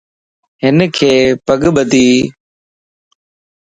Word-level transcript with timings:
ھنک 0.63 0.95
پڳ 1.45 1.61
ٻڌيَ 1.75 2.09